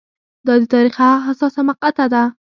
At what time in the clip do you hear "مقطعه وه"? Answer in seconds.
1.69-2.23